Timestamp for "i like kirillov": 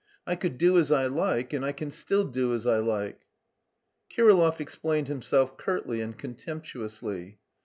2.65-4.59